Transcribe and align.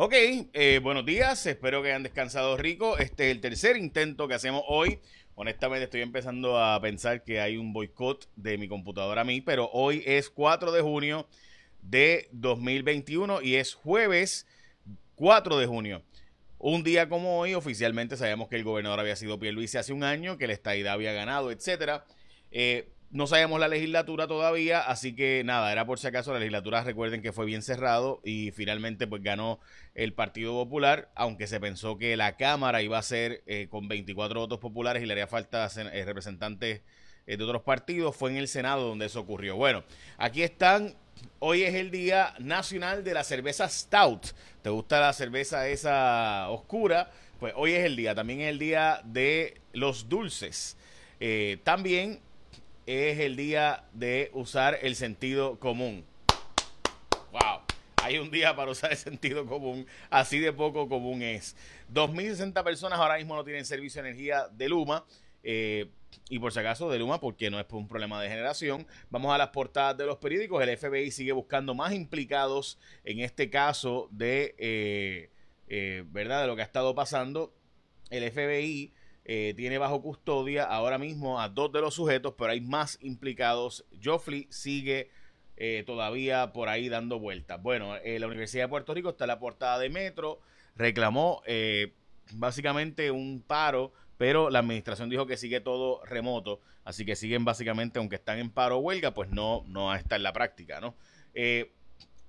Ok, 0.00 0.14
eh, 0.14 0.78
buenos 0.80 1.04
días, 1.04 1.44
espero 1.46 1.82
que 1.82 1.88
hayan 1.88 2.04
descansado 2.04 2.56
rico. 2.56 2.98
Este 2.98 3.24
es 3.24 3.34
el 3.34 3.40
tercer 3.40 3.76
intento 3.76 4.28
que 4.28 4.34
hacemos 4.34 4.62
hoy. 4.68 5.00
Honestamente 5.34 5.86
estoy 5.86 6.02
empezando 6.02 6.56
a 6.56 6.80
pensar 6.80 7.24
que 7.24 7.40
hay 7.40 7.56
un 7.56 7.72
boicot 7.72 8.28
de 8.36 8.58
mi 8.58 8.68
computadora 8.68 9.22
a 9.22 9.24
mí, 9.24 9.40
pero 9.40 9.68
hoy 9.72 10.04
es 10.06 10.30
4 10.30 10.70
de 10.70 10.82
junio 10.82 11.26
de 11.82 12.28
2021 12.30 13.42
y 13.42 13.56
es 13.56 13.74
jueves 13.74 14.46
4 15.16 15.58
de 15.58 15.66
junio. 15.66 16.04
Un 16.60 16.84
día 16.84 17.08
como 17.08 17.36
hoy, 17.40 17.54
oficialmente 17.54 18.16
sabemos 18.16 18.46
que 18.46 18.54
el 18.54 18.62
gobernador 18.62 19.00
había 19.00 19.16
sido 19.16 19.40
Pierluisi 19.40 19.78
hace 19.78 19.92
un 19.92 20.04
año, 20.04 20.38
que 20.38 20.44
el 20.44 20.52
estadidad 20.52 20.92
había 20.92 21.12
ganado, 21.12 21.50
etcétera. 21.50 22.04
Eh, 22.52 22.88
no 23.10 23.26
sabemos 23.26 23.58
la 23.58 23.68
legislatura 23.68 24.26
todavía, 24.26 24.80
así 24.80 25.14
que 25.14 25.42
nada, 25.44 25.72
era 25.72 25.86
por 25.86 25.98
si 25.98 26.06
acaso 26.06 26.32
la 26.32 26.40
legislatura, 26.40 26.82
recuerden 26.84 27.22
que 27.22 27.32
fue 27.32 27.46
bien 27.46 27.62
cerrado 27.62 28.20
y 28.22 28.50
finalmente 28.50 29.06
pues 29.06 29.22
ganó 29.22 29.60
el 29.94 30.12
Partido 30.12 30.52
Popular, 30.52 31.10
aunque 31.14 31.46
se 31.46 31.58
pensó 31.58 31.96
que 31.96 32.16
la 32.18 32.36
Cámara 32.36 32.82
iba 32.82 32.98
a 32.98 33.02
ser 33.02 33.42
eh, 33.46 33.68
con 33.70 33.88
24 33.88 34.40
votos 34.40 34.58
populares 34.58 35.02
y 35.02 35.06
le 35.06 35.12
haría 35.12 35.26
falta 35.26 35.70
eh, 35.74 36.04
representantes 36.04 36.82
eh, 37.26 37.36
de 37.38 37.44
otros 37.44 37.62
partidos, 37.62 38.14
fue 38.14 38.30
en 38.30 38.36
el 38.36 38.48
Senado 38.48 38.86
donde 38.86 39.06
eso 39.06 39.20
ocurrió. 39.20 39.56
Bueno, 39.56 39.84
aquí 40.18 40.42
están, 40.42 40.94
hoy 41.38 41.62
es 41.62 41.74
el 41.74 41.90
Día 41.90 42.34
Nacional 42.38 43.04
de 43.04 43.14
la 43.14 43.24
Cerveza 43.24 43.70
Stout, 43.70 44.26
¿te 44.60 44.68
gusta 44.68 45.00
la 45.00 45.14
cerveza 45.14 45.66
esa 45.68 46.50
oscura? 46.50 47.10
Pues 47.40 47.54
hoy 47.56 47.72
es 47.72 47.86
el 47.86 47.96
día, 47.96 48.14
también 48.14 48.42
es 48.42 48.48
el 48.48 48.58
Día 48.58 49.00
de 49.04 49.62
los 49.72 50.08
Dulces. 50.10 50.76
también 51.64 52.20
es 52.88 53.20
el 53.20 53.36
día 53.36 53.84
de 53.92 54.30
usar 54.32 54.78
el 54.80 54.96
sentido 54.96 55.58
común. 55.58 56.06
Wow. 57.32 57.60
Hay 58.02 58.16
un 58.16 58.30
día 58.30 58.56
para 58.56 58.70
usar 58.70 58.92
el 58.92 58.96
sentido 58.96 59.44
común. 59.44 59.86
Así 60.08 60.38
de 60.38 60.54
poco 60.54 60.88
común 60.88 61.20
es. 61.20 61.54
2.060 61.92 62.64
personas 62.64 62.98
ahora 62.98 63.18
mismo 63.18 63.36
no 63.36 63.44
tienen 63.44 63.66
servicio 63.66 64.02
de 64.02 64.08
energía 64.08 64.48
de 64.48 64.70
Luma. 64.70 65.04
Eh, 65.42 65.90
y 66.30 66.38
por 66.38 66.50
si 66.50 66.60
acaso 66.60 66.88
de 66.90 66.98
Luma, 66.98 67.20
porque 67.20 67.50
no 67.50 67.60
es 67.60 67.66
un 67.72 67.86
problema 67.86 68.22
de 68.22 68.30
generación. 68.30 68.86
Vamos 69.10 69.34
a 69.34 69.38
las 69.38 69.48
portadas 69.48 69.98
de 69.98 70.06
los 70.06 70.16
periódicos. 70.16 70.62
El 70.62 70.74
FBI 70.74 71.10
sigue 71.10 71.32
buscando 71.32 71.74
más 71.74 71.92
implicados 71.92 72.78
en 73.04 73.20
este 73.20 73.50
caso 73.50 74.08
de, 74.10 74.54
eh, 74.56 75.30
eh, 75.68 76.04
¿verdad? 76.06 76.40
De 76.40 76.46
lo 76.46 76.56
que 76.56 76.62
ha 76.62 76.64
estado 76.64 76.94
pasando. 76.94 77.52
El 78.08 78.30
FBI 78.32 78.94
eh, 79.30 79.52
tiene 79.54 79.76
bajo 79.76 80.00
custodia 80.00 80.64
ahora 80.64 80.96
mismo 80.96 81.38
a 81.38 81.50
dos 81.50 81.70
de 81.70 81.82
los 81.82 81.92
sujetos, 81.92 82.32
pero 82.38 82.50
hay 82.50 82.62
más 82.62 82.96
implicados. 83.02 83.84
Joffrey 84.02 84.46
sigue 84.48 85.10
eh, 85.58 85.84
todavía 85.86 86.54
por 86.54 86.70
ahí 86.70 86.88
dando 86.88 87.18
vueltas. 87.18 87.62
Bueno, 87.62 87.94
eh, 87.96 88.18
la 88.18 88.26
Universidad 88.26 88.64
de 88.64 88.68
Puerto 88.68 88.94
Rico 88.94 89.10
está 89.10 89.24
en 89.24 89.28
la 89.28 89.38
portada 89.38 89.78
de 89.80 89.90
Metro, 89.90 90.40
reclamó 90.76 91.42
básicamente 92.32 93.10
un 93.10 93.44
paro, 93.46 93.92
pero 94.16 94.48
la 94.48 94.60
administración 94.60 95.10
dijo 95.10 95.26
que 95.26 95.36
sigue 95.36 95.60
todo 95.60 96.02
remoto, 96.06 96.62
así 96.84 97.04
que 97.04 97.14
siguen 97.14 97.44
básicamente, 97.44 97.98
aunque 97.98 98.16
están 98.16 98.38
en 98.38 98.48
paro 98.48 98.78
o 98.78 98.80
huelga, 98.80 99.12
pues 99.12 99.28
no, 99.28 99.62
no 99.68 99.94
está 99.94 100.16
en 100.16 100.22
la 100.22 100.32
práctica, 100.32 100.80
¿no? 100.80 100.94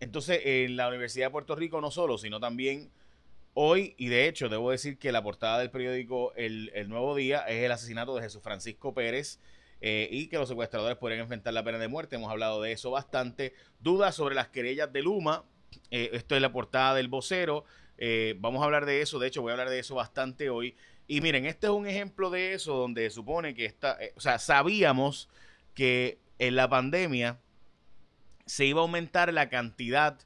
entonces, 0.02 0.42
en 0.44 0.76
la 0.76 0.90
Universidad 0.90 1.28
de 1.28 1.32
Puerto 1.32 1.56
Rico 1.56 1.80
no 1.80 1.92
solo, 1.92 2.18
sino 2.18 2.40
también 2.40 2.92
Hoy, 3.62 3.94
y 3.98 4.08
de 4.08 4.30
hecho, 4.30 4.48
debo 4.48 4.72
decir 4.72 4.98
que 4.98 5.12
la 5.12 5.22
portada 5.22 5.60
del 5.60 5.70
periódico 5.70 6.34
El, 6.36 6.72
Nuevo 6.88 7.14
Día 7.14 7.40
es 7.40 7.62
el 7.62 7.74
asesinato 7.74 8.16
de 8.16 8.22
Jesús 8.22 8.42
Francisco 8.42 8.94
Pérez. 8.94 9.42
Eh, 9.82 10.08
y 10.10 10.28
que 10.28 10.38
los 10.38 10.48
secuestradores 10.48 10.98
podrían 10.98 11.20
enfrentar 11.20 11.54
la 11.54 11.62
pena 11.62 11.78
de 11.78 11.90
muerte. 11.90 12.16
Hemos 12.16 12.32
hablado 12.32 12.62
de 12.62 12.72
eso 12.72 12.90
bastante. 12.90 13.54
Dudas 13.82 14.16
sobre 14.16 14.34
las 14.34 14.48
querellas 14.48 14.94
de 14.94 15.02
Luma. 15.02 15.44
Eh, 15.92 16.12
esto 16.14 16.38
es 16.38 16.42
la 16.42 16.54
portada 16.54 16.96
del 16.96 17.10
vocero. 17.10 17.66
Eh, 17.98 18.36
vamos 18.38 18.62
a 18.62 18.66
hablar 18.66 18.86
de 18.86 19.02
eso. 19.02 19.20
De 19.20 19.28
hecho, 19.28 19.42
voy 19.42 19.50
a 19.50 19.56
hablar 19.56 19.70
de 19.70 19.80
eso 19.80 19.94
bastante 19.94 20.50
hoy. 20.50 20.78
Y 21.06 21.20
miren, 21.20 21.46
este 21.46 21.68
es 21.68 21.74
un 21.74 21.86
ejemplo 21.86 22.30
de 22.30 22.54
eso 22.54 22.76
donde 22.76 23.10
supone 23.10 23.56
que 23.56 23.66
está, 23.66 24.00
o 24.16 24.22
sea, 24.22 24.40
sabíamos 24.40 25.28
que 25.74 26.18
en 26.38 26.56
la 26.56 26.70
pandemia 26.70 27.42
se 28.46 28.66
iba 28.66 28.80
a 28.80 28.84
aumentar 28.84 29.34
la 29.34 29.50
cantidad 29.50 30.18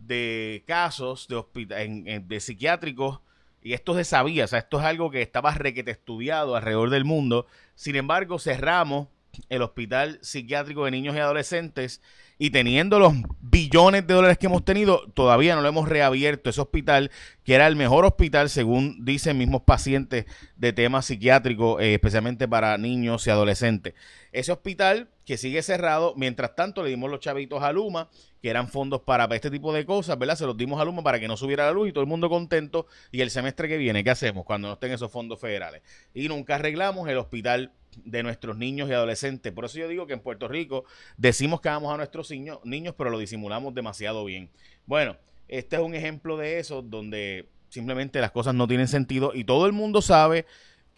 de 0.00 0.64
casos 0.66 1.28
de, 1.28 1.44
en, 1.82 2.28
de 2.28 2.40
psiquiátricos 2.40 3.20
y 3.62 3.74
esto 3.74 3.94
se 3.94 4.04
sabía, 4.04 4.44
o 4.44 4.48
sea, 4.48 4.60
esto 4.60 4.78
es 4.78 4.86
algo 4.86 5.10
que 5.10 5.20
estaba 5.22 5.52
requete 5.52 5.90
estudiado 5.90 6.56
alrededor 6.56 6.90
del 6.90 7.04
mundo. 7.04 7.46
Sin 7.74 7.94
embargo, 7.96 8.38
cerramos 8.38 9.08
el 9.48 9.62
hospital 9.62 10.18
psiquiátrico 10.22 10.84
de 10.84 10.90
niños 10.90 11.14
y 11.14 11.18
adolescentes 11.18 12.02
y 12.38 12.50
teniendo 12.50 12.98
los 12.98 13.12
billones 13.40 14.06
de 14.06 14.14
dólares 14.14 14.38
que 14.38 14.46
hemos 14.46 14.64
tenido, 14.64 15.06
todavía 15.12 15.54
no 15.54 15.60
lo 15.60 15.68
hemos 15.68 15.88
reabierto 15.88 16.48
ese 16.48 16.62
hospital, 16.62 17.10
que 17.44 17.54
era 17.54 17.66
el 17.66 17.76
mejor 17.76 18.06
hospital, 18.06 18.48
según 18.48 19.04
dicen 19.04 19.36
mismos 19.36 19.62
pacientes 19.62 20.24
de 20.56 20.72
temas 20.72 21.04
psiquiátricos, 21.04 21.82
eh, 21.82 21.94
especialmente 21.94 22.48
para 22.48 22.78
niños 22.78 23.26
y 23.26 23.30
adolescentes. 23.30 23.92
Ese 24.32 24.52
hospital 24.52 25.10
que 25.30 25.38
sigue 25.38 25.62
cerrado, 25.62 26.12
mientras 26.16 26.56
tanto 26.56 26.82
le 26.82 26.90
dimos 26.90 27.08
los 27.08 27.20
chavitos 27.20 27.62
a 27.62 27.70
Luma, 27.70 28.08
que 28.42 28.50
eran 28.50 28.66
fondos 28.66 29.02
para 29.02 29.32
este 29.36 29.48
tipo 29.48 29.72
de 29.72 29.86
cosas, 29.86 30.18
¿verdad? 30.18 30.34
Se 30.34 30.44
los 30.44 30.56
dimos 30.56 30.80
a 30.80 30.84
Luma 30.84 31.04
para 31.04 31.20
que 31.20 31.28
no 31.28 31.36
subiera 31.36 31.66
la 31.66 31.70
luz 31.70 31.88
y 31.88 31.92
todo 31.92 32.02
el 32.02 32.08
mundo 32.08 32.28
contento. 32.28 32.88
Y 33.12 33.20
el 33.20 33.30
semestre 33.30 33.68
que 33.68 33.76
viene, 33.76 34.02
¿qué 34.02 34.10
hacemos 34.10 34.44
cuando 34.44 34.66
no 34.66 34.74
estén 34.74 34.90
esos 34.90 35.12
fondos 35.12 35.38
federales? 35.38 35.82
Y 36.14 36.26
nunca 36.26 36.56
arreglamos 36.56 37.08
el 37.08 37.16
hospital 37.16 37.70
de 38.04 38.24
nuestros 38.24 38.56
niños 38.56 38.90
y 38.90 38.92
adolescentes. 38.92 39.52
Por 39.52 39.66
eso 39.66 39.78
yo 39.78 39.86
digo 39.86 40.08
que 40.08 40.14
en 40.14 40.20
Puerto 40.20 40.48
Rico 40.48 40.84
decimos 41.16 41.60
que 41.60 41.68
vamos 41.68 41.94
a 41.94 41.96
nuestros 41.96 42.28
niños, 42.32 42.58
niños, 42.64 42.96
pero 42.98 43.10
lo 43.10 43.18
disimulamos 43.20 43.72
demasiado 43.72 44.24
bien. 44.24 44.50
Bueno, 44.86 45.16
este 45.46 45.76
es 45.76 45.82
un 45.82 45.94
ejemplo 45.94 46.38
de 46.38 46.58
eso, 46.58 46.82
donde 46.82 47.46
simplemente 47.68 48.20
las 48.20 48.32
cosas 48.32 48.52
no 48.56 48.66
tienen 48.66 48.88
sentido 48.88 49.30
y 49.32 49.44
todo 49.44 49.66
el 49.66 49.72
mundo 49.72 50.02
sabe 50.02 50.44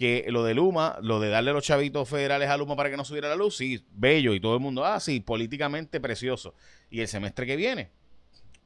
que 0.03 0.25
lo 0.33 0.43
de 0.43 0.53
Luma, 0.53 0.99
lo 1.01 1.21
de 1.21 1.29
darle 1.29 1.53
los 1.53 1.63
chavitos 1.63 2.09
federales 2.09 2.49
a 2.49 2.57
Luma 2.57 2.75
para 2.75 2.91
que 2.91 2.97
no 2.97 3.05
subiera 3.05 3.29
la 3.29 3.37
luz, 3.37 3.57
sí, 3.57 3.85
bello 3.93 4.35
y 4.35 4.41
todo 4.41 4.55
el 4.55 4.61
mundo, 4.61 4.85
ah, 4.85 4.99
sí, 4.99 5.21
políticamente 5.21 6.01
precioso. 6.01 6.57
Y 6.91 7.03
el 7.03 7.07
semestre 7.07 7.47
que 7.47 7.55
viene. 7.55 7.91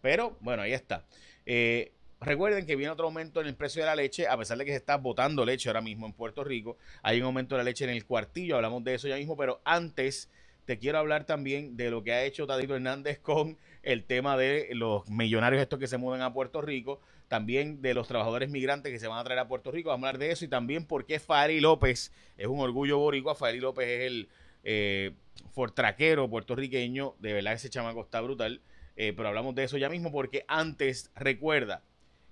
Pero 0.01 0.39
bueno, 0.41 0.63
ahí 0.63 0.73
está. 0.73 1.05
Eh, 1.45 1.93
Recuerden 2.23 2.65
que 2.65 2.77
viene 2.77 2.91
otro 2.91 3.05
aumento 3.05 3.43
en 3.43 3.49
el 3.49 3.55
precio 3.55 3.83
de 3.83 3.87
la 3.87 3.95
leche, 3.95 4.27
a 4.27 4.39
pesar 4.39 4.57
de 4.57 4.65
que 4.65 4.71
se 4.71 4.79
está 4.79 4.97
botando 4.97 5.45
leche 5.45 5.69
ahora 5.69 5.83
mismo 5.83 6.07
en 6.07 6.15
Puerto 6.15 6.43
Rico. 6.43 6.79
Hay 7.03 7.21
un 7.21 7.27
aumento 7.27 7.55
de 7.55 7.59
la 7.59 7.65
leche 7.65 7.85
en 7.85 7.91
el 7.91 8.07
cuartillo, 8.07 8.57
hablamos 8.57 8.83
de 8.85 8.95
eso 8.95 9.07
ya 9.07 9.17
mismo, 9.17 9.37
pero 9.37 9.61
antes 9.67 10.31
te 10.65 10.79
quiero 10.79 10.97
hablar 10.97 11.27
también 11.27 11.77
de 11.77 11.91
lo 11.91 12.03
que 12.03 12.15
ha 12.15 12.25
hecho 12.25 12.47
Tadito 12.47 12.75
Hernández 12.75 13.19
con 13.19 13.59
el 13.83 14.05
tema 14.05 14.39
de 14.39 14.71
los 14.73 15.07
millonarios 15.11 15.61
estos 15.61 15.79
que 15.79 15.87
se 15.87 15.99
mudan 15.99 16.23
a 16.23 16.33
Puerto 16.33 16.63
Rico, 16.63 17.03
también 17.29 17.83
de 17.83 17.95
los 17.95 18.09
trabajadores 18.09 18.51
migrantes 18.51 18.93
que 18.93 18.99
se 18.99 19.09
van 19.09 19.19
a 19.19 19.25
traer 19.25 19.41
a 19.41 19.49
Puerto 19.49 19.71
Rico, 19.71 19.91
vamos 19.91 20.05
a 20.05 20.09
hablar 20.09 20.21
de 20.21 20.31
eso 20.31 20.45
y 20.45 20.49
también 20.49 20.87
por 20.87 21.07
qué 21.07 21.19
Fari 21.19 21.61
López 21.61 22.13
es 22.37 22.47
un 22.47 22.61
orgullo 22.61 22.99
boricua, 22.99 23.35
Fari 23.35 23.61
López 23.61 23.89
es 23.89 24.01
el 24.07 24.29
eh, 24.65 25.13
fortraquero 25.53 26.29
puertorriqueño, 26.31 27.15
de 27.19 27.33
verdad 27.33 27.55
ese 27.55 27.71
chamaco 27.71 28.03
está 28.03 28.21
brutal, 28.21 28.61
eh, 28.97 29.13
pero 29.17 29.29
hablamos 29.29 29.55
de 29.55 29.65
eso 29.65 29.77
ya 29.77 29.89
mismo 29.89 30.13
porque 30.13 30.45
antes, 30.49 31.11
recuerda, 31.15 31.83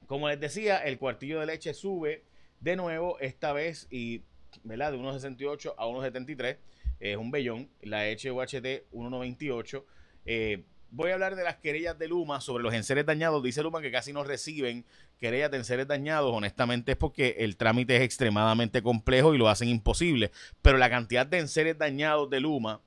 como 0.07 0.29
les 0.29 0.41
decía, 0.41 0.79
el 0.79 0.99
cuartillo 0.99 1.41
de 1.41 1.47
leche 1.47 1.75
sube 1.75 2.25
de 2.61 2.77
nuevo 2.77 3.19
esta 3.21 3.53
vez 3.53 3.87
y, 3.91 4.23
¿verdad? 4.65 4.93
De 4.93 4.99
1.68 4.99 5.75
a 5.77 5.87
1.73. 5.87 6.59
Es 7.01 7.17
un 7.17 7.31
bellón. 7.31 7.71
La 7.83 8.05
leche 8.05 8.31
UHT 8.31 8.91
1.98. 8.93 9.85
Eh, 10.27 10.65
voy 10.91 11.11
a 11.11 11.15
hablar 11.15 11.37
de 11.37 11.45
las 11.45 11.57
querellas 11.57 11.99
de 11.99 12.09
Luma 12.09 12.41
sobre 12.41 12.63
los 12.63 12.75
enseres 12.75 13.07
dañados. 13.07 13.43
Dice 13.43 13.63
Luma 13.63 13.81
que 13.81 13.91
casi 13.91 14.13
no 14.13 14.25
reciben 14.25 14.85
querellas 15.19 15.51
de 15.51 15.59
enseres 15.59 15.89
dañados. 15.89 16.35
Honestamente 16.35 16.93
es 16.93 16.99
porque 16.99 17.37
el 17.39 17.57
trámite 17.57 17.97
es 17.97 18.03
extremadamente 18.03 18.83
complejo 18.83 19.35
y 19.35 19.39
lo 19.39 19.49
hacen 19.49 19.69
imposible. 19.69 20.31
Pero 20.61 20.77
la 20.77 20.91
cantidad 20.91 21.27
de 21.27 21.39
enseres 21.39 21.79
dañados 21.79 22.29
de 22.29 22.41
Luma 22.41 22.81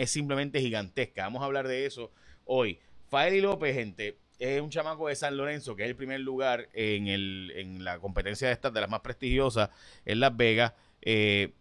es 0.00 0.10
simplemente 0.10 0.60
gigantesca. 0.60 1.24
Vamos 1.24 1.42
a 1.42 1.44
hablar 1.44 1.68
de 1.68 1.84
eso 1.84 2.10
hoy. 2.46 2.78
Faeli 3.10 3.42
López, 3.42 3.74
gente, 3.74 4.16
es 4.38 4.58
un 4.62 4.70
chamaco 4.70 5.08
de 5.08 5.14
San 5.14 5.36
Lorenzo, 5.36 5.76
que 5.76 5.82
es 5.82 5.90
el 5.90 5.96
primer 5.96 6.20
lugar 6.20 6.70
en, 6.72 7.06
el, 7.06 7.52
en 7.54 7.84
la 7.84 7.98
competencia 7.98 8.48
de 8.48 8.54
estas, 8.54 8.72
de 8.72 8.80
las 8.80 8.88
más 8.88 9.00
prestigiosas, 9.00 9.68
en 10.06 10.20
Las 10.20 10.34
Vegas. 10.34 10.72
Eh, 11.02 11.52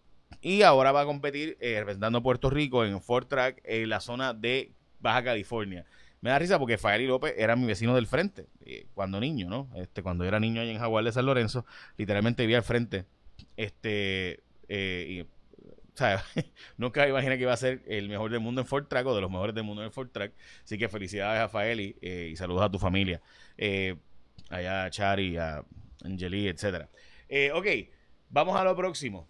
y 0.41 0.61
ahora 0.61 0.93
va 0.93 1.01
a 1.01 1.05
competir 1.05 1.57
eh, 1.59 1.79
representando 1.79 2.19
a 2.19 2.23
Puerto 2.23 2.49
Rico 2.49 2.85
en 2.85 3.01
Ford 3.01 3.27
Track 3.27 3.61
en 3.65 3.89
la 3.89 3.99
zona 3.99 4.33
de 4.33 4.71
Baja 5.01 5.21
California. 5.21 5.85
Me 6.21 6.29
da 6.29 6.39
risa 6.39 6.57
porque 6.59 6.77
Faeli 6.77 7.07
López 7.07 7.33
era 7.37 7.57
mi 7.57 7.65
vecino 7.65 7.93
del 7.93 8.07
frente 8.07 8.47
eh, 8.65 8.85
cuando 8.93 9.19
niño, 9.19 9.49
¿no? 9.49 9.69
Este, 9.75 10.01
cuando 10.01 10.23
era 10.23 10.39
niño 10.39 10.61
allá 10.61 10.71
en 10.71 10.79
Jaguar 10.79 11.03
de 11.03 11.11
San 11.11 11.25
Lorenzo, 11.25 11.65
literalmente 11.97 12.43
vivía 12.43 12.59
al 12.59 12.63
frente. 12.63 13.03
Este, 13.57 14.43
sea, 15.97 16.23
nunca 16.77 17.07
imaginé 17.07 17.37
que 17.37 17.43
iba 17.43 17.53
a 17.53 17.57
ser 17.57 17.81
el 17.87 18.09
mejor 18.09 18.31
del 18.31 18.39
mundo 18.39 18.61
en 18.61 18.67
Ford 18.67 18.87
Track 18.87 19.05
o 19.05 19.15
de 19.15 19.21
los 19.21 19.29
mejores 19.29 19.55
del 19.55 19.63
mundo 19.63 19.83
en 19.83 19.91
Ford 19.91 20.09
Track. 20.11 20.33
Así 20.63 20.77
que 20.77 20.89
felicidades 20.89 21.41
a 21.41 21.49
Faeli 21.49 21.95
eh, 22.01 22.29
y 22.31 22.35
saludos 22.35 22.63
a 22.63 22.69
tu 22.69 22.79
familia. 22.79 23.21
allá 24.49 24.85
a 24.85 24.89
Chari, 24.89 25.37
a 25.37 25.63
Angeli, 26.03 26.47
etcétera. 26.47 26.89
ok, 27.53 27.67
vamos 28.29 28.55
a 28.55 28.63
lo 28.63 28.75
próximo. 28.75 29.27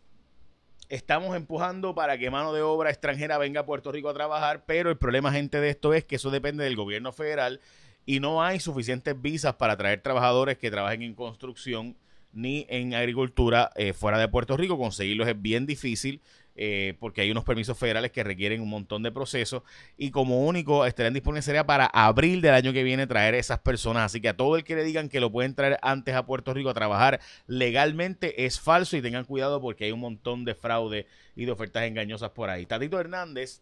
Estamos 0.89 1.35
empujando 1.35 1.93
para 1.93 2.17
que 2.17 2.31
mano 2.31 2.51
de 2.51 2.63
obra 2.63 2.89
extranjera 2.89 3.37
venga 3.37 3.61
a 3.61 3.65
Puerto 3.65 3.91
Rico 3.91 4.09
a 4.09 4.13
trabajar, 4.15 4.65
pero 4.65 4.89
el 4.89 4.97
problema, 4.97 5.31
gente, 5.31 5.59
de 5.59 5.69
esto 5.69 5.93
es 5.93 6.03
que 6.03 6.15
eso 6.15 6.31
depende 6.31 6.63
del 6.63 6.75
gobierno 6.75 7.11
federal 7.11 7.61
y 8.07 8.19
no 8.19 8.41
hay 8.41 8.59
suficientes 8.59 9.21
visas 9.21 9.53
para 9.53 9.77
traer 9.77 10.01
trabajadores 10.01 10.57
que 10.57 10.71
trabajen 10.71 11.03
en 11.03 11.13
construcción 11.13 11.95
ni 12.33 12.65
en 12.67 12.95
agricultura 12.95 13.69
eh, 13.75 13.93
fuera 13.93 14.17
de 14.17 14.27
Puerto 14.27 14.57
Rico. 14.57 14.79
Conseguirlos 14.79 15.27
es 15.27 15.39
bien 15.39 15.67
difícil. 15.67 16.21
Eh, 16.61 16.95
porque 16.99 17.21
hay 17.21 17.31
unos 17.31 17.45
permisos 17.45 17.77
federales 17.77 18.11
que 18.11 18.21
requieren 18.21 18.59
un 18.59 18.67
montón 18.67 19.01
de 19.01 19.13
procesos 19.13 19.63
y 19.97 20.11
como 20.11 20.45
único 20.45 20.85
estarían 20.85 21.13
disponibles 21.13 21.45
sería 21.45 21.65
para 21.65 21.85
abril 21.85 22.41
del 22.41 22.53
año 22.53 22.73
que 22.73 22.83
viene 22.83 23.07
traer 23.07 23.33
esas 23.33 23.59
personas. 23.59 24.03
Así 24.03 24.19
que 24.19 24.27
a 24.27 24.35
todo 24.35 24.57
el 24.57 24.65
que 24.65 24.75
le 24.75 24.83
digan 24.83 25.07
que 25.07 25.21
lo 25.21 25.31
pueden 25.31 25.55
traer 25.55 25.79
antes 25.81 26.13
a 26.15 26.25
Puerto 26.25 26.53
Rico 26.53 26.69
a 26.69 26.73
trabajar 26.73 27.21
legalmente 27.47 28.45
es 28.45 28.59
falso 28.59 28.97
y 28.97 29.01
tengan 29.01 29.23
cuidado 29.23 29.61
porque 29.61 29.85
hay 29.85 29.93
un 29.93 30.01
montón 30.01 30.43
de 30.43 30.53
fraude 30.53 31.07
y 31.33 31.45
de 31.45 31.51
ofertas 31.53 31.83
engañosas 31.83 32.31
por 32.31 32.49
ahí. 32.49 32.65
Tatito 32.65 32.99
Hernández 32.99 33.61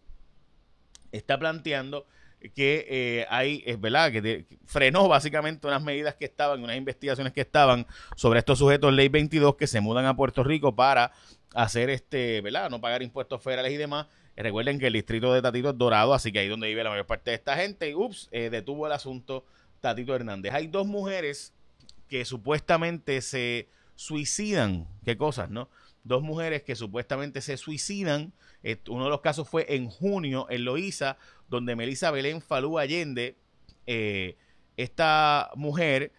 está 1.11 1.37
planteando 1.37 2.07
que 2.53 2.85
eh, 2.89 3.25
hay, 3.29 3.63
es 3.65 3.79
verdad, 3.79 4.11
que 4.11 4.45
frenó 4.65 5.07
básicamente 5.07 5.67
unas 5.67 5.81
medidas 5.81 6.15
que 6.15 6.25
estaban, 6.25 6.63
unas 6.63 6.77
investigaciones 6.77 7.33
que 7.33 7.41
estaban 7.41 7.87
sobre 8.15 8.39
estos 8.39 8.59
sujetos 8.59 8.93
ley 8.93 9.09
22 9.09 9.55
que 9.55 9.67
se 9.67 9.81
mudan 9.81 10.05
a 10.05 10.15
Puerto 10.15 10.43
Rico 10.43 10.75
para 10.75 11.11
hacer 11.53 11.89
este, 11.89 12.41
¿verdad? 12.41 12.69
No 12.69 12.79
pagar 12.79 13.01
impuestos 13.01 13.41
federales 13.41 13.71
y 13.71 13.77
demás. 13.77 14.07
Eh, 14.35 14.43
recuerden 14.43 14.79
que 14.79 14.87
el 14.87 14.93
distrito 14.93 15.33
de 15.33 15.41
Tatito 15.41 15.71
es 15.71 15.77
dorado, 15.77 16.13
así 16.13 16.31
que 16.31 16.39
ahí 16.39 16.47
donde 16.47 16.67
vive 16.67 16.83
la 16.83 16.91
mayor 16.91 17.07
parte 17.07 17.31
de 17.31 17.35
esta 17.35 17.55
gente. 17.55 17.89
Y 17.89 17.95
ups, 17.95 18.29
eh, 18.31 18.49
detuvo 18.49 18.85
el 18.85 18.93
asunto 18.93 19.45
Tatito 19.79 20.15
Hernández. 20.15 20.53
Hay 20.53 20.67
dos 20.67 20.85
mujeres 20.85 21.53
que 22.07 22.23
supuestamente 22.25 23.21
se 23.21 23.67
suicidan. 23.95 24.87
¿Qué 25.03 25.17
cosas, 25.17 25.49
no? 25.49 25.69
Dos 26.03 26.21
mujeres 26.21 26.63
que 26.63 26.75
supuestamente 26.75 27.41
se 27.41 27.57
suicidan. 27.57 28.33
Uno 28.89 29.05
de 29.05 29.09
los 29.09 29.21
casos 29.21 29.47
fue 29.47 29.65
en 29.75 29.89
junio 29.89 30.47
en 30.49 30.65
Loíza, 30.65 31.17
donde 31.49 31.75
Melissa 31.75 32.11
Belén 32.11 32.41
Falú 32.41 32.77
Allende, 32.77 33.35
esta 34.75 35.49
mujer 35.55 36.11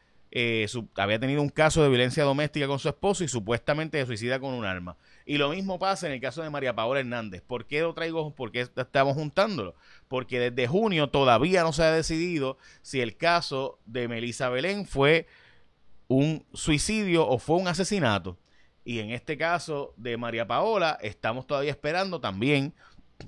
había 0.97 1.19
tenido 1.19 1.41
un 1.41 1.49
caso 1.49 1.83
de 1.83 1.89
violencia 1.89 2.23
doméstica 2.25 2.67
con 2.67 2.79
su 2.79 2.89
esposo 2.89 3.25
y 3.25 3.29
supuestamente 3.29 3.99
se 3.99 4.07
suicida 4.07 4.39
con 4.39 4.53
un 4.53 4.65
arma. 4.65 4.97
Y 5.25 5.39
lo 5.39 5.51
mismo 5.51 5.79
pasa 5.79 6.07
en 6.07 6.13
el 6.15 6.21
caso 6.21 6.43
de 6.43 6.51
María 6.51 6.75
Paola 6.75 7.01
Hernández. 7.01 7.43
¿Por 7.47 7.67
qué 7.67 7.81
lo 7.81 7.95
traigo? 7.95 8.35
¿Por 8.35 8.53
qué 8.53 8.61
estamos 8.61 9.15
juntándolo? 9.15 9.75
Porque 10.07 10.39
desde 10.39 10.67
junio 10.67 11.11
todavía 11.11 11.63
no 11.63 11.73
se 11.73 11.83
ha 11.83 11.93
decidido 11.93 12.59
si 12.83 13.01
el 13.01 13.17
caso 13.17 13.79
de 13.85 14.09
Melissa 14.09 14.49
Belén 14.49 14.87
fue 14.87 15.27
un 16.09 16.47
suicidio 16.55 17.29
o 17.29 17.39
fue 17.39 17.57
un 17.57 17.69
asesinato. 17.69 18.39
Y 18.85 19.01
en 19.01 19.11
este 19.11 19.37
caso 19.37 19.93
de 19.99 20.17
María 20.17 20.47
Paola, 20.47 20.99
estamos 21.03 21.47
todavía 21.47 21.73
esperando 21.73 22.21
también 22.21 22.73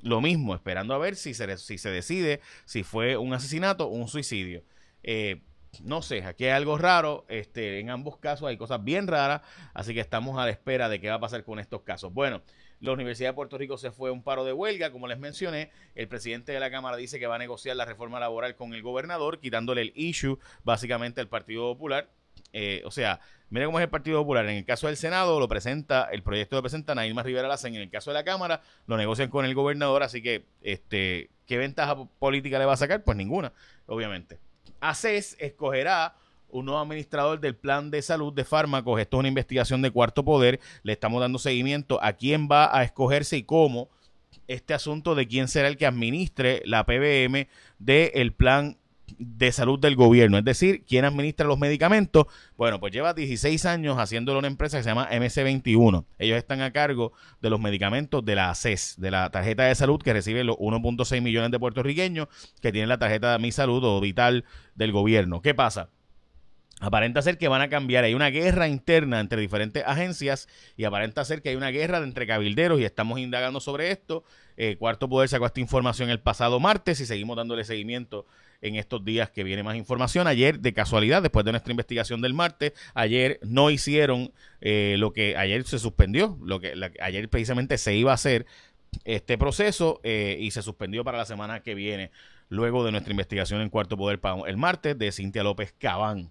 lo 0.03 0.21
mismo, 0.21 0.55
esperando 0.55 0.95
a 0.95 0.99
ver 0.99 1.17
si 1.17 1.35
se, 1.35 1.57
si 1.57 1.79
se 1.79 1.91
decide 1.91 2.41
si 2.65 2.83
fue 2.83 3.17
un 3.17 3.33
asesinato 3.35 3.87
o 3.87 3.95
un 3.95 4.09
suicidio. 4.09 4.63
Eh, 5.03 5.43
no 5.83 6.03
sé, 6.03 6.25
aquí 6.25 6.45
hay 6.45 6.51
algo 6.51 6.79
raro. 6.79 7.25
Este, 7.29 7.81
en 7.81 7.91
ambos 7.91 8.17
casos 8.19 8.49
hay 8.49 8.57
cosas 8.57 8.83
bien 8.83 9.07
raras, 9.07 9.43
así 9.75 9.95
que 9.95 10.01
estamos 10.01 10.39
a 10.39 10.45
la 10.45 10.51
espera 10.51 10.89
de 10.89 11.01
qué 11.01 11.09
va 11.09 11.17
a 11.17 11.21
pasar 11.21 11.45
con 11.45 11.59
estos 11.59 11.83
casos. 11.83 12.13
Bueno, 12.13 12.43
la 12.81 12.93
Universidad 12.93 13.31
de 13.31 13.35
Puerto 13.35 13.59
Rico 13.59 13.79
se 13.79 13.91
fue 13.91 14.11
a 14.11 14.13
un 14.13 14.23
paro 14.23 14.45
de 14.45 14.53
huelga, 14.53 14.91
como 14.91 15.07
les 15.07 15.19
mencioné. 15.19 15.71
El 15.95 16.09
presidente 16.09 16.53
de 16.53 16.61
la 16.61 16.71
Cámara 16.71 16.97
dice 16.97 17.19
que 17.19 17.27
va 17.27 17.37
a 17.37 17.39
negociar 17.39 17.77
la 17.77 17.85
reforma 17.85 18.21
laboral 18.21 18.57
con 18.57 18.75
el 18.75 18.83
gobernador, 18.83 19.39
quitándole 19.39 19.83
el 19.83 19.93
issue 19.95 20.39
básicamente 20.65 21.21
al 21.21 21.29
Partido 21.29 21.73
Popular. 21.73 22.09
Eh, 22.53 22.83
o 22.85 22.91
sea, 22.91 23.21
mire 23.51 23.67
cómo 23.67 23.79
es 23.79 23.85
el 23.85 23.91
Partido 23.91 24.21
Popular. 24.21 24.47
En 24.47 24.57
el 24.57 24.65
caso 24.65 24.87
del 24.87 24.97
Senado 24.97 25.39
lo 25.39 25.49
presenta, 25.49 26.09
el 26.13 26.23
proyecto 26.23 26.57
lo 26.57 26.63
presenta 26.63 26.95
Nailma 26.95 27.23
Rivera 27.23 27.49
Lacen. 27.49 27.75
En 27.75 27.83
el 27.83 27.91
caso 27.91 28.11
de 28.11 28.15
la 28.15 28.25
Cámara 28.25 28.63
lo 28.87 28.97
negocian 28.97 29.31
con 29.31 29.45
el 29.45 29.55
gobernador, 29.55 30.03
así 30.03 30.23
que, 30.23 30.45
este, 30.63 31.31
¿qué 31.47 31.59
ventaja 31.59 31.97
política 32.19 32.59
le 32.59 32.65
va 32.65 32.75
a 32.75 32.77
sacar? 32.77 33.05
Pues 33.05 33.17
ninguna, 33.17 33.53
obviamente. 33.87 34.39
ACES 34.81 35.37
escogerá 35.39 36.15
un 36.49 36.67
nuevo 36.67 36.81
administrador 36.81 37.41
del 37.41 37.55
plan 37.55 37.91
de 37.91 38.03
salud 38.03 38.33
de 38.33 38.45
fármacos. 38.45 39.01
Esto 39.01 39.17
es 39.17 39.21
una 39.21 39.29
investigación 39.29 39.83
de 39.83 39.91
cuarto 39.91 40.25
poder. 40.25 40.61
Le 40.83 40.93
estamos 40.93 41.21
dando 41.21 41.39
seguimiento 41.39 42.03
a 42.03 42.15
quién 42.15 42.49
va 42.51 42.77
a 42.77 42.83
escogerse 42.83 43.37
y 43.37 43.45
cómo 43.45 43.89
este 44.49 44.75
asunto 44.75 45.15
de 45.15 45.29
quién 45.29 45.47
será 45.47 45.69
el 45.69 45.77
que 45.77 45.87
administre 45.87 46.63
la 46.65 46.85
PBM 46.85 47.47
del 47.79 48.33
plan 48.33 48.79
de 49.19 49.53
salud 49.53 49.79
del 49.79 49.97
gobierno, 49.97 50.39
es 50.39 50.45
decir, 50.45 50.85
quién 50.87 51.05
administra 51.05 51.47
los 51.47 51.59
medicamentos. 51.59 52.27
Bueno, 52.57 52.81
pues 52.81 52.93
lleva 52.93 53.15
16 53.15 53.67
años 53.67 53.99
haciéndolo 53.99 54.39
una 54.39 54.49
empresa 54.49 54.79
que 54.79 54.85
se 54.85 54.91
llama 54.91 55.09
MC21. 55.11 56.05
Ellos 56.19 56.39
están 56.39 56.61
a 56.61 56.73
cargo 56.73 57.13
de 57.41 57.51
los 57.51 57.61
medicamentos 57.61 58.25
de 58.25 58.34
la 58.34 58.51
ACES, 58.51 58.96
de 58.99 59.11
la 59.11 59.31
tarjeta 59.31 59.65
de 59.65 59.75
salud 59.75 60.01
que 60.03 60.13
recibe 60.13 60.44
los 60.44 60.56
1.6 60.56 61.20
millones 61.23 61.51
de 61.51 61.58
puertorriqueños 61.58 62.29
que 62.61 62.73
tienen 62.73 62.89
la 62.89 62.99
tarjeta 62.99 63.32
de 63.32 63.39
Mi 63.39 63.53
Salud 63.53 63.82
o 63.84 64.01
Vital 64.01 64.44
del 64.75 64.93
gobierno. 64.93 65.43
¿Qué 65.43 65.55
pasa? 65.55 65.91
Aparenta 66.81 67.20
ser 67.20 67.37
que 67.37 67.46
van 67.49 67.61
a 67.61 67.69
cambiar. 67.69 68.05
Hay 68.05 68.15
una 68.15 68.31
guerra 68.31 68.67
interna 68.67 69.20
entre 69.20 69.39
diferentes 69.43 69.84
agencias 69.87 70.49
y 70.79 70.84
aparenta 70.84 71.23
ser 71.27 71.43
que 71.43 71.51
hay 71.51 71.56
una 71.56 71.69
guerra 71.69 71.99
entre 71.99 72.27
cabilderos 72.27 72.81
y 72.81 72.84
estamos 72.84 73.20
indagando 73.20 73.61
sobre 73.61 73.91
esto. 73.91 74.25
Eh, 74.56 74.77
Cuarto 74.79 75.06
Poder 75.06 75.29
sacó 75.29 75.44
esta 75.44 75.61
información 75.61 76.08
el 76.08 76.20
pasado 76.20 76.58
martes 76.58 76.99
y 77.01 77.06
seguimos 77.06 77.37
dándole 77.37 77.65
seguimiento 77.65 78.27
en 78.62 78.76
estos 78.76 79.05
días 79.05 79.31
que 79.31 79.44
viene 79.44 79.62
más 79.62 79.76
información. 79.76 80.26
Ayer, 80.26 80.60
de 80.60 80.72
casualidad, 80.72 81.22
después 81.22 81.44
de 81.44 81.52
nuestra 81.52 81.70
investigación 81.70 82.20
del 82.20 82.34
martes, 82.34 82.72
ayer 82.94 83.38
no 83.43 83.70
hicieron 83.70 84.32
eh, 84.60 84.96
lo 84.98 85.12
que 85.12 85.36
ayer 85.36 85.64
se 85.64 85.79
suspendió, 85.79 86.38
lo 86.43 86.60
que 86.60 86.74
ayer 87.00 87.29
precisamente 87.29 87.79
se 87.79 87.94
iba 87.94 88.12
a 88.12 88.14
hacer 88.14 88.46
este 89.05 89.38
proceso 89.38 90.00
eh, 90.02 90.36
y 90.40 90.50
se 90.50 90.62
suspendió 90.62 91.05
para 91.05 91.19
la 91.19 91.24
semana 91.24 91.60
que 91.60 91.74
viene, 91.74 92.10
luego 92.48 92.84
de 92.84 92.93
nuestra 92.93 93.12
investigación 93.12 93.60
en 93.60 93.70
Cuarto 93.70 93.96
Poder 93.96 94.20
el 94.46 94.56
martes 94.56 94.98
de 94.98 95.12
Cintia 95.12 95.43
López 95.43 95.72
Cabán. 95.79 96.31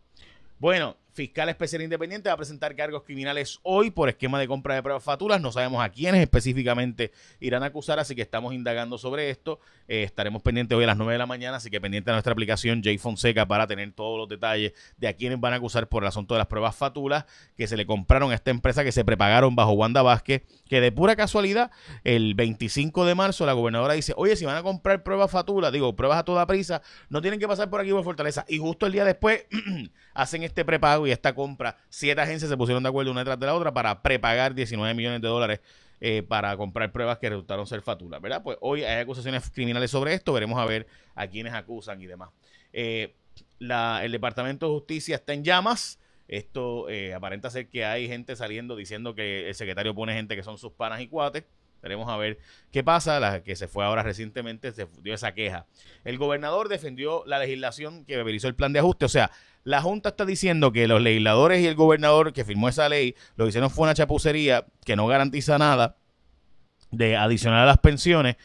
Bueno, 0.60 0.98
fiscal 1.20 1.50
especial 1.50 1.82
independiente 1.82 2.30
va 2.30 2.36
a 2.36 2.38
presentar 2.38 2.74
cargos 2.78 3.04
criminales 3.04 3.60
hoy 3.64 3.92
por 3.92 4.08
esquema 4.08 4.40
de 4.40 4.48
compra 4.48 4.76
de 4.76 4.82
pruebas 4.82 5.04
fatulas. 5.04 5.42
No 5.42 5.52
sabemos 5.52 5.84
a 5.84 5.90
quiénes 5.90 6.22
específicamente 6.22 7.12
irán 7.42 7.62
a 7.62 7.66
acusar, 7.66 8.00
así 8.00 8.16
que 8.16 8.22
estamos 8.22 8.54
indagando 8.54 8.98
sobre 8.98 9.30
esto. 9.30 9.60
Eh, 9.90 10.04
estaremos 10.04 10.42
pendientes 10.42 10.78
hoy 10.78 10.86
a 10.86 10.88
las 10.88 10.96
9 10.96 11.12
de 11.12 11.18
la 11.18 11.26
mañana, 11.26 11.58
así 11.58 11.70
que 11.70 11.82
pendiente 11.82 12.10
de 12.10 12.14
nuestra 12.14 12.32
aplicación 12.32 12.82
J 12.82 12.98
Fonseca 13.00 13.46
para 13.46 13.68
tener 13.68 13.92
todos 13.92 14.18
los 14.18 14.30
detalles 14.30 14.72
de 14.96 15.10
a 15.10 15.14
quiénes 15.14 15.42
van 15.42 15.52
a 15.52 15.58
acusar 15.58 15.90
por 15.90 16.04
el 16.04 16.08
asunto 16.08 16.36
de 16.36 16.38
las 16.38 16.48
pruebas 16.48 16.74
fatulas 16.74 17.26
que 17.58 17.68
se 17.68 17.76
le 17.76 17.86
compraron 17.86 18.32
a 18.32 18.36
esta 18.36 18.52
empresa 18.52 18.86
que 18.86 18.94
se 18.94 19.04
prepagaron 19.04 19.58
bajo 19.58 19.74
Wanda 19.74 20.02
Vázquez, 20.02 20.44
que 20.70 20.80
de 20.80 20.94
pura 20.94 21.18
casualidad, 21.18 21.70
el 22.06 22.34
25 22.34 23.04
de 23.04 23.16
marzo 23.16 23.46
la 23.46 23.52
gobernadora 23.52 23.94
dice, 23.94 24.14
oye, 24.16 24.38
si 24.38 24.46
van 24.46 24.56
a 24.56 24.64
comprar 24.64 25.04
pruebas 25.04 25.30
fatulas, 25.30 25.74
digo, 25.74 25.94
pruebas 25.98 26.20
a 26.20 26.24
toda 26.24 26.48
prisa, 26.48 26.82
no 27.10 27.22
tienen 27.22 27.42
que 27.42 27.48
pasar 27.50 27.70
por 27.70 27.82
aquí 27.82 27.92
por 27.92 28.06
Fortaleza. 28.06 28.46
Y 28.48 28.58
justo 28.58 28.86
el 28.86 28.94
día 28.94 29.04
después 29.04 29.44
hacen 30.14 30.44
este 30.44 30.64
prepago 30.64 31.09
esta 31.12 31.34
compra, 31.34 31.78
siete 31.90 32.22
agencias 32.22 32.50
se 32.50 32.58
pusieron 32.58 32.84
de 32.84 32.90
acuerdo 32.90 33.12
una 33.12 33.22
detrás 33.22 33.40
de 33.40 33.46
la 33.46 33.56
otra 33.56 33.74
para 33.74 34.02
prepagar 34.02 34.54
19 34.54 34.94
millones 34.94 35.22
de 35.22 35.28
dólares 35.28 35.62
eh, 36.02 36.24
para 36.24 36.56
comprar 36.56 36.92
pruebas 36.92 37.18
que 37.18 37.30
resultaron 37.30 37.68
ser 37.68 37.82
fatulas, 37.82 38.22
¿verdad? 38.22 38.42
Pues 38.42 38.58
hoy 38.62 38.84
hay 38.84 39.02
acusaciones 39.02 39.50
criminales 39.50 39.92
sobre 39.92 40.14
esto, 40.14 40.32
veremos 40.32 40.58
a 40.58 40.66
ver 40.66 40.88
a 41.16 41.28
quiénes 41.28 41.54
acusan 41.54 42.02
y 42.02 42.08
demás. 42.08 42.30
Eh, 42.72 43.16
el 43.60 44.12
Departamento 44.12 44.68
de 44.68 44.74
Justicia 44.74 45.16
está 45.16 45.34
en 45.34 45.44
llamas. 45.44 46.00
Esto 46.28 46.88
eh, 46.90 47.14
aparenta 47.14 47.50
ser 47.50 47.68
que 47.68 47.86
hay 47.86 48.08
gente 48.08 48.36
saliendo 48.36 48.76
diciendo 48.76 49.16
que 49.16 49.50
el 49.50 49.56
secretario 49.56 49.96
pone 49.96 50.14
gente 50.14 50.36
que 50.36 50.44
son 50.44 50.58
sus 50.58 50.72
panas 50.72 51.02
y 51.02 51.08
cuates. 51.08 51.44
Veremos 51.82 52.10
a 52.10 52.18
ver 52.18 52.40
qué 52.72 52.84
pasa. 52.84 53.20
La 53.20 53.44
que 53.44 53.56
se 53.56 53.68
fue 53.68 53.84
ahora 53.84 54.04
recientemente 54.04 54.72
se 54.72 54.86
dio 55.02 55.14
esa 55.14 55.34
queja. 55.34 55.66
El 56.04 56.18
gobernador 56.18 56.70
defendió 56.70 57.24
la 57.26 57.40
legislación 57.40 58.06
que 58.06 58.18
beberizó 58.18 58.48
el 58.48 58.56
plan 58.56 58.74
de 58.74 58.80
ajuste. 58.80 59.06
O 59.06 59.10
sea, 59.10 59.32
la 59.64 59.82
Junta 59.82 60.10
está 60.10 60.26
diciendo 60.26 60.72
que 60.72 60.88
los 60.88 61.02
legisladores 61.02 61.62
y 61.62 61.68
el 61.68 61.76
gobernador 61.76 62.34
que 62.34 62.46
firmó 62.46 62.70
esa 62.70 62.90
ley 62.90 63.16
lo 63.36 63.46
que 63.46 63.50
hicieron 63.50 63.70
fue 63.70 63.84
una 63.84 63.94
chapucería 63.94 64.66
que 64.86 64.96
no 64.96 65.08
garantiza 65.08 65.58
nada 65.58 65.98
de 66.92 67.16
adicional 67.16 67.64
a 67.64 67.66
las 67.66 67.78
pensiones. 67.78 68.38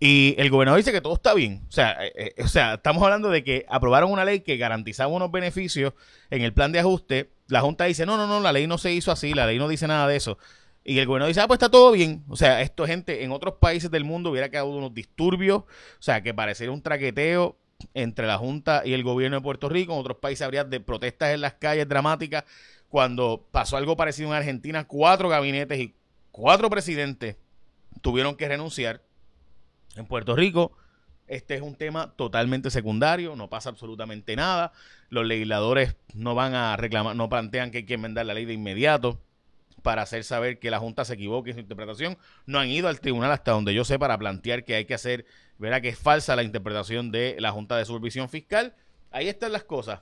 Y 0.00 0.34
el 0.38 0.50
gobernador 0.50 0.78
dice 0.78 0.92
que 0.92 1.00
todo 1.00 1.14
está 1.14 1.34
bien. 1.34 1.62
O 1.68 1.72
sea, 1.72 1.96
eh, 2.04 2.34
eh, 2.36 2.42
o 2.42 2.48
sea, 2.48 2.74
estamos 2.74 3.02
hablando 3.02 3.30
de 3.30 3.44
que 3.44 3.64
aprobaron 3.68 4.10
una 4.10 4.24
ley 4.24 4.40
que 4.40 4.56
garantizaba 4.56 5.12
unos 5.12 5.30
beneficios 5.30 5.94
en 6.30 6.42
el 6.42 6.52
plan 6.52 6.72
de 6.72 6.80
ajuste. 6.80 7.30
La 7.48 7.60
Junta 7.60 7.84
dice, 7.84 8.04
no, 8.04 8.16
no, 8.16 8.26
no, 8.26 8.40
la 8.40 8.52
ley 8.52 8.66
no 8.66 8.78
se 8.78 8.92
hizo 8.92 9.12
así, 9.12 9.34
la 9.34 9.46
ley 9.46 9.58
no 9.58 9.68
dice 9.68 9.86
nada 9.86 10.06
de 10.08 10.16
eso. 10.16 10.38
Y 10.84 10.98
el 10.98 11.06
gobernador 11.06 11.30
dice, 11.30 11.40
ah, 11.40 11.46
pues 11.46 11.56
está 11.56 11.70
todo 11.70 11.92
bien. 11.92 12.24
O 12.28 12.36
sea, 12.36 12.60
esto, 12.60 12.86
gente, 12.86 13.24
en 13.24 13.32
otros 13.32 13.54
países 13.54 13.90
del 13.90 14.04
mundo 14.04 14.30
hubiera 14.30 14.50
quedado 14.50 14.68
unos 14.68 14.92
disturbios. 14.92 15.58
O 15.58 15.66
sea, 16.02 16.22
que 16.22 16.34
pareciera 16.34 16.72
un 16.72 16.82
traqueteo 16.82 17.56
entre 17.94 18.26
la 18.26 18.38
Junta 18.38 18.82
y 18.84 18.92
el 18.94 19.02
gobierno 19.02 19.36
de 19.36 19.42
Puerto 19.42 19.68
Rico. 19.68 19.92
En 19.92 20.00
otros 20.00 20.18
países 20.18 20.42
habría 20.42 20.64
de 20.64 20.80
protestas 20.80 21.34
en 21.34 21.40
las 21.40 21.54
calles 21.54 21.88
dramáticas. 21.88 22.44
Cuando 22.88 23.46
pasó 23.50 23.76
algo 23.76 23.96
parecido 23.96 24.28
en 24.28 24.34
Argentina, 24.36 24.86
cuatro 24.86 25.28
gabinetes 25.28 25.78
y 25.78 25.94
cuatro 26.30 26.70
presidentes 26.70 27.36
tuvieron 28.00 28.36
que 28.36 28.48
renunciar. 28.48 29.02
En 29.96 30.06
Puerto 30.06 30.34
Rico, 30.34 30.72
este 31.26 31.54
es 31.54 31.62
un 31.62 31.74
tema 31.74 32.14
totalmente 32.16 32.70
secundario, 32.70 33.36
no 33.36 33.48
pasa 33.48 33.70
absolutamente 33.70 34.36
nada. 34.36 34.72
Los 35.08 35.26
legisladores 35.26 35.96
no 36.14 36.34
van 36.34 36.54
a 36.54 36.76
reclamar, 36.76 37.16
no 37.16 37.28
plantean 37.28 37.70
que 37.70 37.78
hay 37.78 37.86
que 37.86 37.96
la 37.98 38.24
ley 38.24 38.44
de 38.44 38.52
inmediato 38.52 39.20
para 39.84 40.00
hacer 40.00 40.24
saber 40.24 40.58
que 40.58 40.70
la 40.70 40.78
Junta 40.78 41.04
se 41.04 41.12
equivoque 41.12 41.50
en 41.50 41.56
su 41.56 41.60
interpretación. 41.60 42.16
No 42.46 42.58
han 42.58 42.68
ido 42.68 42.88
al 42.88 43.00
tribunal 43.00 43.30
hasta 43.30 43.50
donde 43.50 43.74
yo 43.74 43.84
sé 43.84 43.98
para 43.98 44.16
plantear 44.16 44.64
que 44.64 44.74
hay 44.74 44.86
que 44.86 44.94
hacer, 44.94 45.26
verá 45.58 45.82
que 45.82 45.90
es 45.90 45.98
falsa 45.98 46.34
la 46.34 46.42
interpretación 46.42 47.12
de 47.12 47.36
la 47.38 47.52
Junta 47.52 47.76
de 47.76 47.84
Supervisión 47.84 48.30
Fiscal. 48.30 48.74
Ahí 49.10 49.28
están 49.28 49.52
las 49.52 49.64
cosas. 49.64 50.00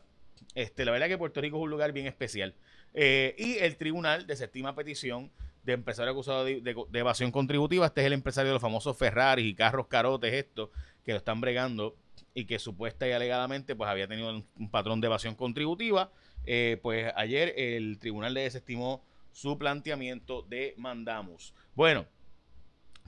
Este, 0.55 0.85
la 0.85 0.93
verdad 0.93 1.09
que 1.09 1.19
Puerto 1.19 1.41
Rico 1.41 1.57
es 1.57 1.65
un 1.65 1.71
lugar 1.71 1.91
bien 1.91 2.07
especial. 2.07 2.55
Eh, 2.95 3.35
y 3.37 3.59
el 3.59 3.77
tribunal 3.77 4.25
desestima 4.29 4.77
petición 4.77 5.33
de 5.65 5.73
empresario 5.73 6.13
acusado 6.13 6.45
de, 6.45 6.77
evasión 6.93 7.33
contributiva. 7.33 7.87
Este 7.87 8.03
es 8.03 8.07
el 8.07 8.13
empresario 8.13 8.51
de 8.51 8.55
los 8.55 8.63
famosos 8.63 8.97
Ferraris 8.97 9.45
y 9.45 9.55
carros 9.55 9.89
carotes, 9.89 10.33
estos, 10.33 10.71
que 11.05 11.11
lo 11.11 11.19
están 11.19 11.41
bregando 11.41 11.97
y 12.35 12.45
que 12.45 12.61
supuesta 12.61 13.09
y 13.09 13.11
alegadamente 13.11 13.75
pues 13.75 13.91
había 13.91 14.07
tenido 14.07 14.31
un, 14.31 14.71
patrón 14.71 15.01
de 15.01 15.09
evasión 15.09 15.35
contributiva. 15.35 16.13
Eh, 16.47 16.79
pues 16.83 17.13
ayer 17.17 17.53
el 17.57 17.99
tribunal 17.99 18.33
le 18.33 18.43
desestimó 18.43 19.03
su 19.33 19.59
planteamiento 19.59 20.43
de 20.43 20.75
mandamos. 20.77 21.55
Bueno, 21.75 22.07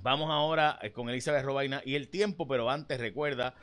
vamos 0.03 0.31
ahora 0.31 0.79
eh, 0.83 0.91
con 0.91 1.09
Elizabeth 1.09 1.45
Robaina 1.45 1.83
y 1.85 1.95
el 1.95 2.09
tiempo, 2.09 2.49
pero 2.49 2.71
antes 2.71 2.99
recuerda 2.99 3.55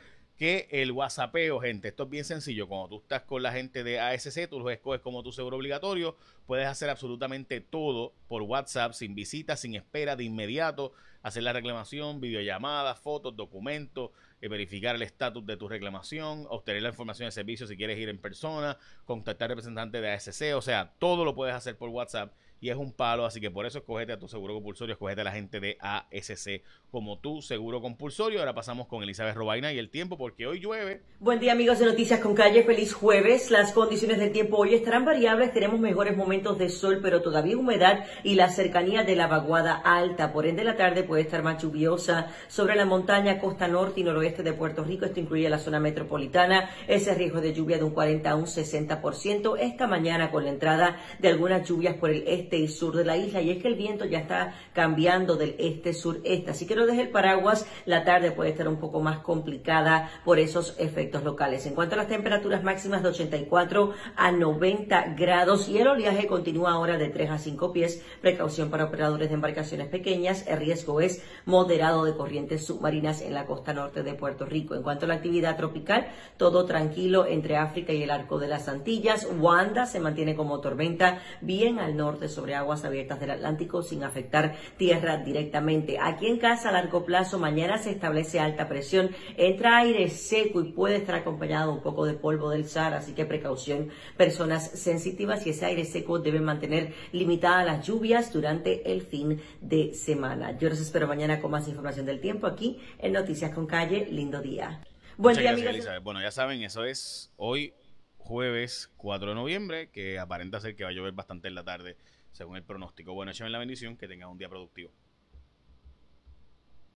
que 0.42 0.68
el 0.72 0.92
WhatsAppeo, 0.92 1.60
gente, 1.60 1.90
esto 1.90 2.06
es 2.06 2.10
bien 2.10 2.26
sencillo. 2.26 2.68
Cuando 2.68 2.90
tú 2.90 2.98
estás 3.04 3.22
con 3.22 3.44
la 3.44 3.52
gente 3.52 3.84
de 3.84 4.00
ASC, 4.00 4.50
tú 4.50 4.60
los 4.60 4.72
escoges 4.72 5.00
como 5.02 5.22
tu 5.22 5.32
seguro 5.32 5.58
obligatorio. 5.58 6.18
Puedes 6.48 6.66
hacer 6.66 6.90
absolutamente 6.90 7.62
todo 7.62 8.16
por 8.28 8.42
WhatsApp, 8.42 8.94
sin 8.94 9.14
visita, 9.14 9.56
sin 9.56 9.76
espera, 9.76 10.16
de 10.16 10.24
inmediato. 10.24 10.94
Hacer 11.22 11.44
la 11.44 11.54
reclamación, 11.54 12.22
videollamadas, 12.22 12.98
fotos, 12.98 13.36
documentos, 13.36 14.10
eh, 14.42 14.48
verificar 14.48 14.96
el 14.96 15.04
estatus 15.04 15.46
de 15.46 15.58
tu 15.58 15.70
reclamación, 15.70 16.48
obtener 16.50 16.82
la 16.82 16.90
información 16.90 17.28
de 17.28 17.34
servicio 17.34 17.68
si 17.68 17.78
quieres 17.78 18.00
ir 18.00 18.10
en 18.10 18.18
persona, 18.18 18.80
contactar 19.06 19.50
representante 19.50 20.02
de 20.02 20.12
ASC. 20.12 20.56
O 20.56 20.62
sea, 20.64 20.92
todo 20.98 21.24
lo 21.24 21.36
puedes 21.36 21.54
hacer 21.54 21.78
por 21.78 21.90
WhatsApp 21.90 22.34
y 22.62 22.70
es 22.70 22.78
un 22.78 22.94
palo, 22.94 23.26
así 23.26 23.42
que 23.42 23.50
por 23.50 23.66
eso 23.66 23.80
escogete 23.80 24.14
a 24.14 24.20
tu 24.20 24.28
seguro 24.28 24.54
compulsorio, 24.54 24.94
escogete 24.94 25.22
a 25.22 25.24
la 25.24 25.32
gente 25.32 25.60
de 25.60 25.78
ASC 25.82 26.62
como 26.92 27.18
tu 27.18 27.42
seguro 27.42 27.82
compulsorio. 27.82 28.40
Ahora 28.40 28.54
pasamos 28.54 28.88
con 28.88 29.02
Elizabeth 29.02 29.36
Robaina 29.36 29.74
y 29.74 29.80
el 29.80 29.90
tiempo 29.90 30.16
porque 30.18 30.46
hoy 30.46 30.60
llueve. 30.60 31.02
Buen 31.20 31.40
día 31.40 31.54
amigos 31.54 31.80
de 31.80 31.88
Noticias 31.88 32.20
con 32.20 32.36
Calle, 32.36 32.64
feliz 32.64 32.94
jueves. 32.94 33.50
Las 33.50 33.72
condiciones 33.72 34.20
del 34.20 34.32
tiempo 34.32 34.58
hoy 34.58 34.76
estarán 34.76 35.06
variables, 35.06 35.54
tenemos 35.54 35.80
mejores 35.80 36.16
momentos 36.16 36.60
de 36.60 36.70
sol, 36.70 37.00
pero 37.02 37.24
todavía 37.24 37.58
humedad 37.58 38.06
y 38.24 38.36
la 38.36 38.50
cercanía 38.50 39.04
de 39.04 39.16
la 39.16 39.26
vaguada 39.26 39.74
alta. 39.74 40.32
Por 40.32 40.46
ende 40.46 40.64
la 40.64 40.78
tarde 40.78 41.04
puede 41.04 41.24
estar 41.24 41.42
más 41.42 41.64
lluviosa 41.64 42.28
sobre 42.48 42.76
la 42.76 42.86
montaña, 42.86 43.40
costa 43.40 43.68
norte 43.68 44.02
y 44.02 44.04
noroeste 44.04 44.44
de 44.44 44.54
Puerto 44.54 44.84
Rico. 44.84 45.06
Esto 45.06 45.20
incluye 45.20 45.50
la 45.50 45.58
zona 45.58 45.80
metropolitana. 45.80 46.70
Ese 46.88 47.16
riesgo 47.16 47.42
de 47.42 47.54
lluvia 47.54 47.78
de 47.78 47.86
un 47.86 47.92
40 47.92 48.30
a 48.30 48.36
un 48.36 48.46
60%. 48.46 49.58
Esta 49.60 49.88
mañana 49.88 50.30
con 50.30 50.44
la 50.44 50.52
entrada 50.52 51.00
de 51.18 51.30
algunas 51.30 51.68
lluvias 51.68 51.96
por 51.96 52.12
el 52.12 52.28
este 52.28 52.51
y 52.58 52.68
sur 52.68 52.96
de 52.96 53.06
la 53.06 53.18
isla 53.18 53.42
y 53.42 53.52
es 53.52 53.62
que 53.62 53.68
el 53.68 53.76
viento 53.76 54.06
ya 54.06 54.20
está 54.20 54.56
cambiando 54.74 55.36
del 55.36 55.56
este-sureste. 55.60 56.52
Así 56.52 56.66
que 56.66 56.76
no 56.76 56.86
deje 56.86 57.02
el 57.02 57.10
paraguas, 57.10 57.66
la 57.86 58.04
tarde 58.04 58.32
puede 58.32 58.52
estar 58.52 58.68
un 58.68 58.78
poco 58.78 59.02
más 59.02 59.20
complicada 59.20 60.10
por 60.26 60.40
esos 60.40 60.76
efectos 60.80 61.24
locales. 61.24 61.66
En 61.66 61.76
cuanto 61.76 61.96
a 61.96 61.98
las 61.98 62.08
temperaturas 62.08 62.64
máximas 62.64 63.04
de 63.04 63.10
84 63.10 63.94
a 64.16 64.32
90 64.32 65.16
grados 65.18 65.70
y 65.70 65.78
el 65.78 65.88
oleaje 65.88 66.28
continúa 66.28 66.74
ahora 66.74 66.98
de 66.98 67.10
3 67.10 67.30
a 67.32 67.38
5 67.38 67.72
pies, 67.72 68.04
precaución 68.22 68.70
para 68.70 68.86
operadores 68.86 69.30
de 69.30 69.36
embarcaciones 69.36 69.88
pequeñas, 69.88 70.46
el 70.48 70.58
riesgo 70.58 71.02
es 71.02 71.24
moderado 71.46 72.06
de 72.06 72.16
corrientes 72.16 72.66
submarinas 72.66 73.22
en 73.22 73.34
la 73.34 73.46
costa 73.46 73.74
norte 73.74 74.04
de 74.04 74.14
Puerto 74.14 74.46
Rico. 74.46 74.76
En 74.76 74.84
cuanto 74.84 75.06
a 75.06 75.08
la 75.08 75.16
actividad 75.16 75.58
tropical, 75.58 76.08
todo 76.38 76.66
tranquilo 76.66 77.26
entre 77.26 77.58
África 77.58 77.94
y 77.94 78.04
el 78.04 78.12
arco 78.12 78.40
de 78.40 78.48
las 78.48 78.68
Antillas. 78.68 79.28
Wanda 79.40 79.86
se 79.86 80.00
mantiene 80.00 80.36
como 80.36 80.60
tormenta 80.60 81.22
bien 81.42 81.80
al 81.80 81.96
norte 81.96 82.28
sobre 82.28 82.41
sobre 82.42 82.56
aguas 82.56 82.84
abiertas 82.86 83.20
del 83.20 83.30
Atlántico 83.30 83.84
sin 83.84 84.04
afectar 84.04 84.56
tierra 84.76 85.18
directamente. 85.18 86.00
Aquí 86.02 86.26
en 86.26 86.40
casa 86.40 86.70
a 86.70 86.72
largo 86.72 87.06
plazo 87.06 87.38
mañana 87.38 87.78
se 87.78 87.92
establece 87.92 88.40
alta 88.40 88.68
presión, 88.68 89.12
entra 89.38 89.78
aire 89.78 90.10
seco 90.10 90.60
y 90.60 90.72
puede 90.72 90.96
estar 90.96 91.14
acompañado 91.14 91.72
un 91.72 91.84
poco 91.84 92.04
de 92.04 92.16
polvo 92.16 92.50
del 92.50 92.66
Sahara, 92.66 92.98
así 92.98 93.14
que 93.14 93.26
precaución 93.28 93.92
personas 94.18 94.72
sensitivas 94.72 95.46
y 95.46 95.52
ese 95.52 95.68
aire 95.68 95.86
seco 95.86 96.18
debe 96.18 96.40
mantener 96.40 96.96
limitadas 97.12 97.64
las 97.64 97.86
lluvias 97.86 98.34
durante 98.34 98.92
el 98.92 99.04
fin 99.04 99.40
de 99.62 99.94
semana. 99.94 100.58
Yo 100.58 100.68
los 100.68 100.80
espero 100.80 101.08
mañana 101.08 101.40
con 101.40 101.52
más 101.52 101.68
información 101.68 102.08
del 102.08 102.22
tiempo 102.22 102.48
aquí 102.48 102.82
en 102.98 103.14
Noticias 103.14 103.54
con 103.54 103.68
Calle. 103.68 104.08
Lindo 104.10 104.42
día. 104.42 104.82
Buen 105.16 105.38
día, 105.38 105.52
amigos. 105.52 105.86
Bueno, 106.02 106.20
ya 106.24 106.32
saben, 106.32 106.64
eso 106.64 106.86
es 106.86 107.32
hoy 107.38 107.76
jueves 108.18 108.90
4 108.98 109.30
de 109.30 109.36
noviembre, 109.36 109.92
que 109.92 110.18
aparenta 110.18 110.60
ser 110.60 110.76
que 110.76 110.84
va 110.84 110.90
a 110.90 110.94
llover 110.94 111.12
bastante 111.12 111.48
en 111.48 111.54
la 111.54 111.64
tarde 111.64 111.98
según 112.32 112.58
el 112.58 112.64
pronóstico. 112.64 113.14
Bueno, 113.14 113.32
en 113.48 113.52
la 113.52 113.60
bendición, 113.60 113.98
que 113.98 114.08
tengan 114.08 114.30
un 114.30 114.38
día 114.38 114.50
productivo. 114.50 114.92